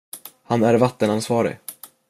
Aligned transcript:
Han 0.43 0.63
är 0.63 0.75
vattenansvarig. 0.77 1.59